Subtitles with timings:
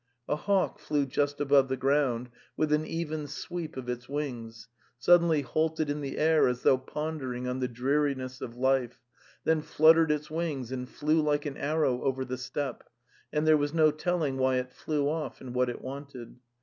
[0.27, 5.43] A hawk flew just above the ground, with an even sweep of its wings, suddenly
[5.43, 8.99] halted in the air as though pondering on the dreariness of life,
[9.43, 12.83] then flut tered its wings and flew like an arrow over the steppe,
[13.31, 16.39] and there was no telling why it flew off and what it wanted.